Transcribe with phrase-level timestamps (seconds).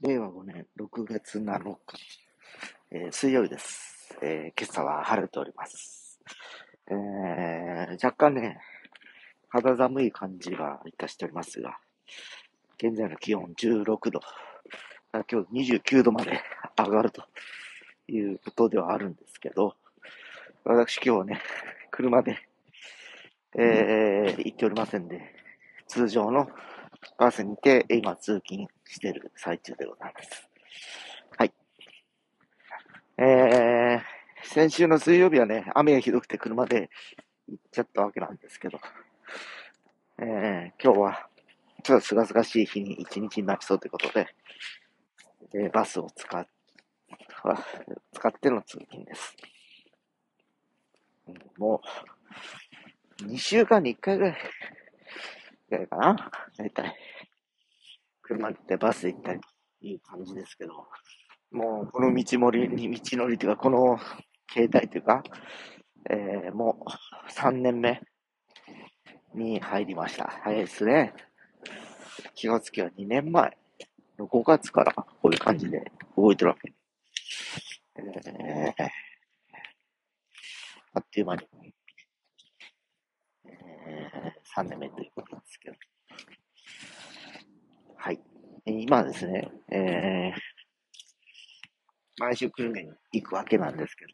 [0.00, 1.78] 令和5年6月7日、
[2.90, 4.08] えー、水曜日です。
[4.20, 6.18] えー、今朝は晴れております。
[6.90, 8.58] えー、若干ね、
[9.48, 11.78] 肌寒い感じがいたしておりますが、
[12.76, 14.20] 現在の気温16度、
[15.12, 16.40] 今日29度まで
[16.76, 17.22] 上がると
[18.08, 19.76] いうことではあるんですけど、
[20.64, 21.40] 私今日はね、
[21.92, 22.38] 車で、
[23.56, 25.36] えー、行っておりませんで、
[25.86, 26.48] 通常の
[27.16, 30.48] バスにて、今通勤してる最中でございます。
[31.36, 31.52] はい。
[33.18, 36.90] えー、先週の水曜日はね、雨がひどくて車で
[37.48, 38.78] 行っちゃったわけなんですけど、
[40.18, 41.28] えー、今日は、
[41.82, 44.28] ちょっとすがすがしい日に一日になりそうということで、
[45.54, 46.46] えー、バスを使っ、
[48.12, 49.36] 使っての通勤です。
[51.58, 51.80] も
[53.20, 54.36] う、2週間に1回ぐらい
[55.70, 56.30] ぐらいかな？
[56.56, 56.96] 大体。
[58.24, 60.72] 車でバスで行ったりという感じですけど、
[61.52, 63.98] もうこの道のりに、道のりというか、この
[64.50, 65.22] 携帯というか、
[66.10, 68.00] えー、もう3年目
[69.34, 70.40] に入りました。
[70.42, 71.14] 早いですね。
[72.34, 73.56] 気がつきは2年前
[74.18, 76.72] の5月からこういう感じで動いてるわけ。
[77.96, 78.88] えー、
[80.94, 81.42] あっという間に、
[83.44, 85.93] えー、3年目ということなんですけど。
[87.96, 88.20] はい。
[88.66, 90.40] 今ですね、えー、
[92.18, 94.06] 毎週訓練に行くわけなんですけ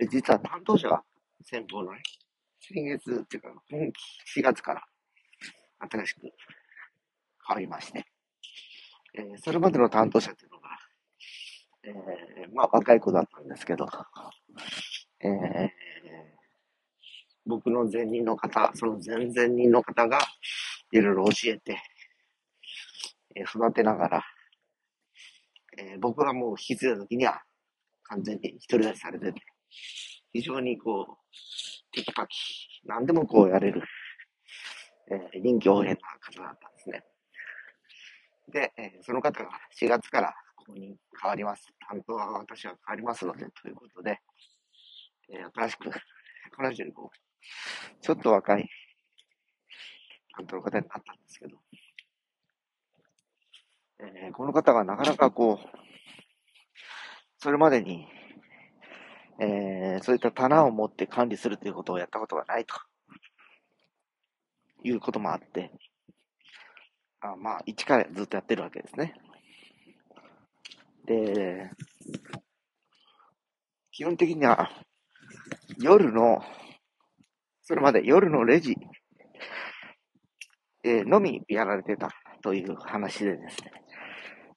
[0.00, 1.02] ど、実は担当者が
[1.44, 2.02] 先方のね、
[2.60, 4.82] 先月っていうか、今期4月から
[5.90, 6.30] 新しく変
[7.54, 8.04] わりまして、
[9.14, 10.68] えー、それまでの担当者っていうのが、
[11.84, 13.86] えー、まあ若い子だったんですけど、
[15.20, 15.68] えー、
[17.46, 20.18] 僕の前任の方、その前々任の方が
[20.92, 21.78] いろいろ教えて、
[23.34, 24.24] え、育てながら、
[25.78, 27.42] え、僕がもう引き継いだ時には
[28.04, 29.40] 完全に一人立ちされてて、
[30.32, 31.16] 非常にこう、
[31.92, 32.36] テキパキ、
[32.84, 33.82] 何でもこうやれる、
[35.10, 37.04] えー、臨機応変な方だったんですね。
[38.52, 41.66] で、え、その方が4月からここに変わります。
[41.88, 44.20] 担当は私は変わりますので、ということで、
[45.30, 45.90] え、新しく、
[46.56, 48.68] 彼女にこう、ちょっと若い
[50.36, 51.58] 担当の方になったんですけど、
[54.00, 55.78] えー、この方がなかなかこう、
[57.38, 58.06] それまでに、
[59.40, 62.74] えー、そういった棚を持って管理するということをやったことがないと
[64.82, 65.72] いうこともあって、
[67.20, 69.14] あまあ、一からずっとやってるわけですね。
[71.06, 71.70] で、
[73.92, 74.70] 基本的には、
[75.80, 76.42] 夜の、
[77.62, 78.76] それまで夜のレジ、
[80.84, 82.10] えー、のみやられてた
[82.42, 83.72] という話でですね。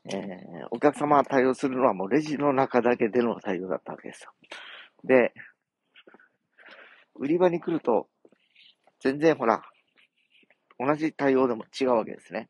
[0.05, 4.31] えー、お客様が対応するのはもうレジの中だけでの対応だったわけですよ。
[5.03, 5.33] で、
[7.15, 8.07] 売り場に来ると、
[8.99, 9.61] 全然ほら、
[10.79, 12.49] 同じ対応でも違うわけですね。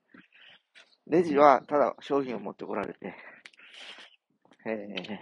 [1.07, 3.15] レジはただ商品を持ってこられて、
[4.65, 5.17] えー、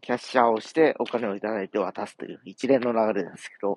[0.00, 3.74] キャッシャーをしてお金をいただいて渡すという一連の流れなんですけど、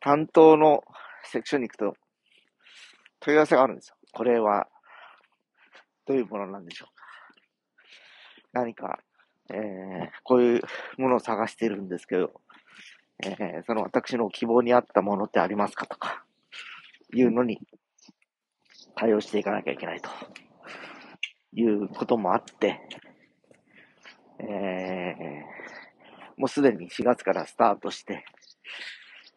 [0.00, 0.82] 担当の
[1.24, 1.94] セクションに行くと
[3.20, 3.96] 問い合わせがあるんですよ。
[4.12, 4.68] これは
[6.08, 7.04] どういうものなんでしょうか。
[8.54, 8.98] 何か、
[9.50, 10.62] えー、こういう
[10.96, 12.32] ものを探してるんですけど、
[13.22, 16.24] えー、その私の希望に合ったものってありますかとか、
[17.14, 17.60] いうのに
[18.94, 20.08] 対応していかなきゃいけないと
[21.52, 22.80] いうこともあって、
[24.40, 28.24] えー、もうすでに4月からスタートして、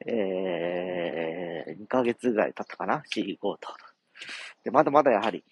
[0.08, 3.58] えー、2ヶ月ぐらい経ったかな ?4、5と。
[4.64, 5.44] で、まだまだやはり、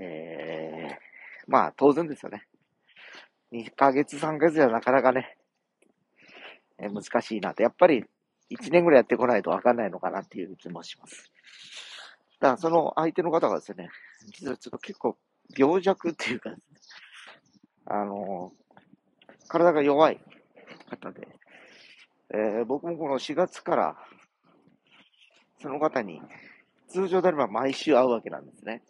[0.00, 2.46] えー、まあ当然ですよね。
[3.52, 5.36] 2ヶ月、3ヶ月じゃなかなかね、
[6.78, 7.62] えー、難しいなと。
[7.62, 8.04] やっぱり
[8.50, 11.30] 1年ぐらいやってこないとわかんないのかなっていう気もします。
[12.40, 13.90] だからその相手の方がですね、
[14.26, 15.16] 実はちょっと結構
[15.56, 16.56] 病弱っていうかね、
[17.86, 20.20] あのー、体が弱い
[20.88, 21.28] 方で、
[22.32, 23.96] えー、僕もこの4月から、
[25.60, 26.22] その方に、
[26.88, 28.82] 通常であれば毎週会うわけなんですね。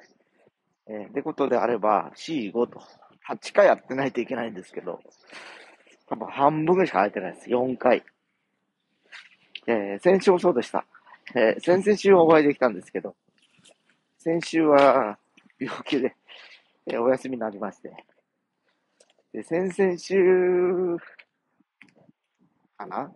[0.92, 2.82] えー、ってことであれば、C5 と、
[3.28, 4.98] 8回やってないといけないんですけど、
[6.08, 7.48] 多分半分ぐらいしか空いてないです。
[7.48, 8.04] 4回。
[9.68, 10.84] えー、先週もそうでした。
[11.36, 13.14] えー、先々週はお会いできたんですけど、
[14.18, 15.16] 先週は
[15.60, 16.16] 病気で、
[16.86, 17.92] えー、お休みになりまして、
[19.32, 20.96] で、先々週
[22.76, 23.12] かな？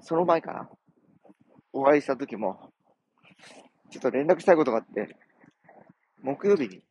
[0.00, 0.68] その前かな？
[1.72, 2.72] お会いした時も、
[3.90, 5.14] ちょっと連絡したいことがあって、
[6.20, 6.82] 木曜日に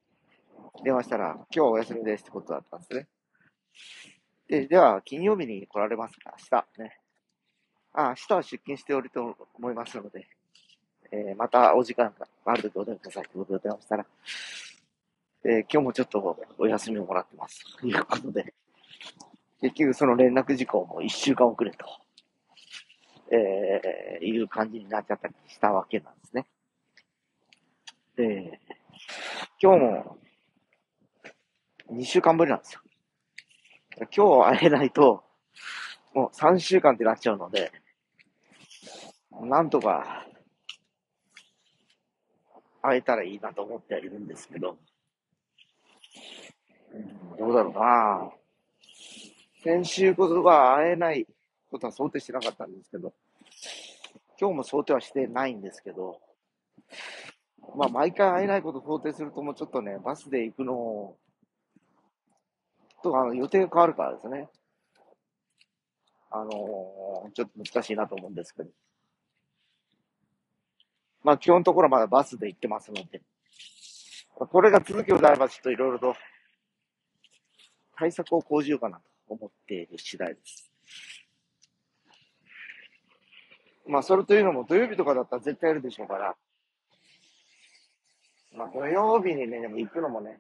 [0.84, 3.08] 電話したら、今日はお休みですってことだったんですね。
[4.48, 6.36] で、では、金曜日に来られますか？
[6.52, 6.98] 明日ね。
[7.94, 10.28] あ、明日は出勤しておると思いますので、
[11.12, 14.06] えー、またお時間があるときお電話くださいということで電話したら、
[15.44, 17.78] えー、今日もちょっとお休みをもらってます。
[17.78, 18.54] ということで、
[19.62, 21.86] 結局その連絡事項も一週間遅れと、
[23.32, 26.48] えー、いう感じになっちゃったりしたわけなんですね。
[28.16, 28.60] で、
[29.62, 30.18] 今日も
[31.92, 32.82] 2週間ぶりなんですよ。
[34.16, 35.24] 今日会えないと、
[36.14, 37.72] もう3週間ってなっちゃうので、
[39.42, 40.26] なんとか
[42.82, 44.78] 会えたらいいなと思ってはいるんですけど、
[47.38, 48.32] どうだろうな
[49.64, 51.28] 先週こそは会えない
[51.70, 53.14] ことは想定してなかったんですけど、
[54.40, 56.20] 今日も想定はしてないんですけど、
[57.76, 61.18] まあ毎回会えないことを想定するともうちょっとね、バスで行くのを
[63.04, 64.50] とあの予定が変わるからですね。
[66.30, 68.70] あのー、ちょっと難しいなと思うんですけど。
[71.24, 73.22] まあ基本のところまだバスで行ってますので、
[74.36, 76.16] これが続きをであればちょっといろいろと
[77.96, 80.72] 対策を講じようかなと思っている次第です。
[83.88, 86.36] まあそれというのも土曜日とかだったら絶対やるでしょうから、
[88.56, 90.40] まあ土曜日にね、でも行くのもね、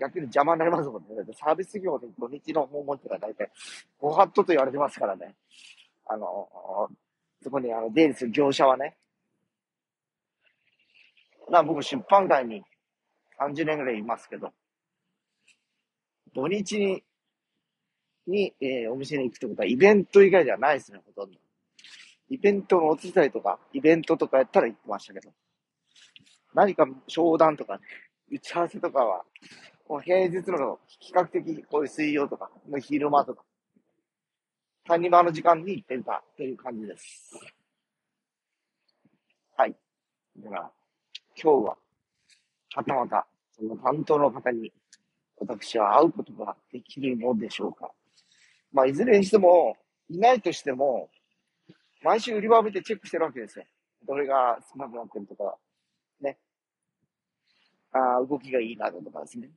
[0.00, 1.08] 逆に邪魔になりますもんね。
[1.34, 3.50] サービス業で土日の訪問っていうのは大体、
[3.98, 5.34] ご法度と言われてますからね。
[6.06, 6.48] あの、
[7.42, 8.96] そこにあの出入りする業者はね。
[11.50, 12.62] な僕出版界に
[13.38, 14.52] 30年ぐらいいますけど、
[16.34, 17.02] 土日に、
[18.26, 21.38] に、えー、お店に行くってことはイベント以外ではないですね、ほとんど。
[22.30, 25.32] イベントのお手伝いとか、イベントとかやったら行ってましたけど、
[26.54, 27.80] 何か商談とかね、
[28.30, 29.24] 打ち合わせとかは、
[29.98, 33.42] 平日の比較的こういう水曜とか、の昼間とか、
[34.84, 37.32] 谷間の時間に行ってるかという感じです。
[39.56, 39.74] はい。
[40.38, 40.70] だから、
[41.42, 41.76] 今日は、
[42.74, 43.26] はたまた、
[43.56, 44.72] その担当の方に、
[45.36, 47.90] 私は会うことができるのでしょうか。
[48.72, 49.76] まあ、いずれにしても、
[50.08, 51.10] いないとしても、
[52.02, 53.64] 毎週売り場を見てチェックしてるわけですよ。
[54.06, 55.56] どれが少なくなってるとか、
[56.20, 56.38] ね。
[57.92, 59.50] ああ動きがいいなとかですね。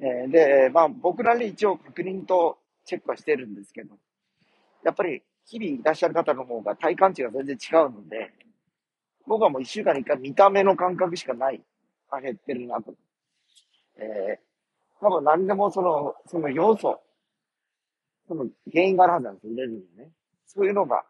[0.00, 3.94] えー、で、まあ僕らに一応確認とチェックはしてるんですけど、
[4.82, 8.32] やっぱり日々いらっしゃる方の方が体感値が全然違うので、
[9.26, 11.62] 僕はもう一週間に一回見た目の感覚しかない。
[12.10, 12.94] あ、減ってるなと。
[13.96, 17.00] えー、多分何でもその、その要素、
[18.26, 20.10] その原因があるはずなんですよ、売れるにね。
[20.46, 21.04] そういうのが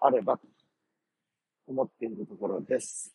[0.00, 0.46] あればと
[1.66, 3.14] 思っているところです。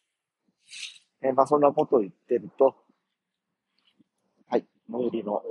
[1.22, 2.76] えー、まあそんなことを言ってると、
[4.90, 5.42] 最寄りの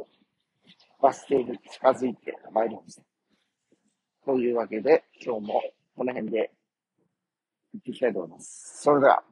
[1.01, 3.03] バス停に近づいてまいりました。
[4.25, 5.63] というわけで、今日も
[5.97, 6.53] この辺で
[7.73, 8.83] 行っていきたいと思います。
[8.83, 9.32] それでは。